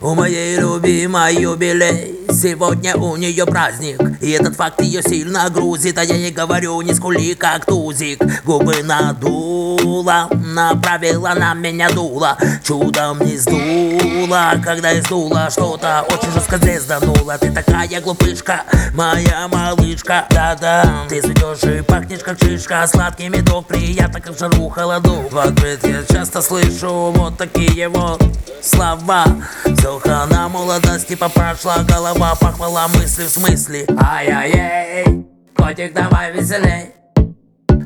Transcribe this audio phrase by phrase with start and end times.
[0.00, 2.14] У моей любимой юбилей.
[2.30, 4.00] Сегодня у нее праздник.
[4.20, 8.82] И этот факт ее сильно грузит А я ей говорю, не скули, как тузик Губы
[8.82, 17.38] надула Направила на меня дуло Чудом не сдула Когда издула что-то Очень жестко звезданула.
[17.38, 18.62] Ты такая глупышка,
[18.94, 25.28] моя малышка Да-да, ты цветешь и пахнешь, как шишка Сладкий медок, приятно, как жару холоду
[25.30, 28.22] В ответ я часто слышу вот такие вот
[28.62, 29.24] слова
[29.88, 33.86] Все на молодости попрошла голова Похвала мысли в смысле.
[33.98, 35.24] Ай-яй-яй,
[35.56, 36.92] котик давай веселей.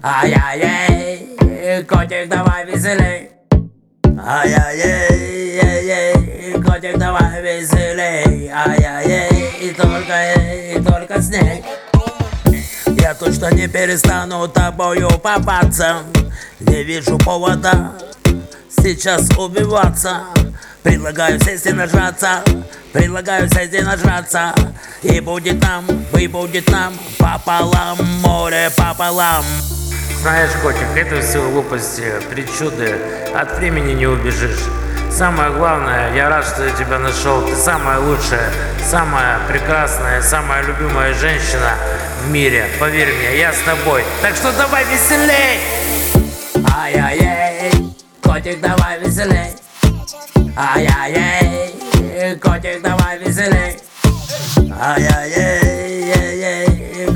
[0.03, 3.31] Ай-яй-яй, котик давай веселей.
[4.19, 5.33] Ай-яй-яй,
[6.55, 8.51] котик давай веселей.
[8.51, 10.33] Ай-яй-яй, и только,
[10.75, 11.65] и только с ней
[13.01, 15.99] я точно не перестану тобою попаться?
[16.59, 17.93] Не вижу повода
[18.71, 20.23] сейчас убиваться
[20.83, 22.43] Предлагаю сесть и нажраться
[22.93, 24.53] Предлагаю сесть и нажраться
[25.03, 25.85] И будет нам,
[26.19, 29.45] и будет нам Пополам, море пополам
[30.23, 32.97] Знаешь, котик, это все глупости, причуды,
[33.35, 34.61] от времени не убежишь.
[35.11, 37.45] Самое главное, я рад, что я тебя нашел.
[37.45, 38.49] Ты самая лучшая,
[38.89, 41.75] самая прекрасная, самая любимая женщина
[42.25, 42.67] в мире.
[42.79, 44.05] Поверь мне, я с тобой.
[44.23, 45.59] Так что давай веселей!
[46.73, 47.73] Ай-яй-яй,
[48.23, 49.57] котик, давай веселей
[50.57, 53.79] Ай-яй-яй, котик, давай веселей.
[54.81, 56.67] Ай-яй-яй,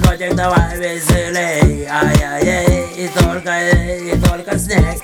[0.00, 1.86] котик, давай веселей.
[1.86, 5.02] Ай-яй-яй, и только, и только снег